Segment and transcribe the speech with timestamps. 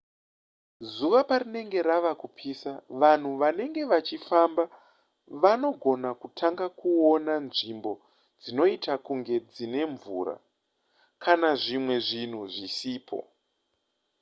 [0.93, 4.63] zuva parinenge rava kupisa vanhu vanenge vachifamba
[5.41, 7.91] vanogona kutanga kuona nzvimbo
[8.41, 10.35] dzinoita kunge dzine mvura
[11.23, 13.19] kana zvimwe zvinhu zvisipo